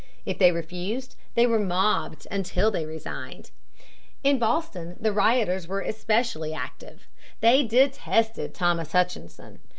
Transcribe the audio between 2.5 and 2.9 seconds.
they